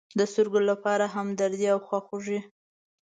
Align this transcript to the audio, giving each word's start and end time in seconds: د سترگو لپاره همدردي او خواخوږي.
د 0.17 0.21
سترگو 0.31 0.59
لپاره 0.69 1.05
همدردي 1.15 1.67
او 1.73 1.79
خواخوږي. 1.87 2.39